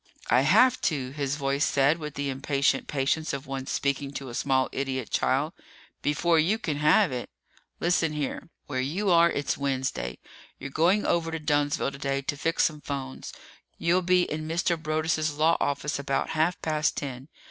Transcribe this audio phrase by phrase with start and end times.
[0.31, 4.33] "I have to," his voice said with the impatient patience of one speaking to a
[4.33, 5.53] small idiot child,
[6.01, 7.29] "before you can have it.
[7.79, 8.49] Listen here.
[8.65, 10.17] Where you are, it's Wednesday.
[10.57, 13.31] You're going over to Dunnsville today to fix some phones.
[13.77, 14.75] You'll be in Mr.
[14.75, 17.27] Broaddus' law office about half past ten.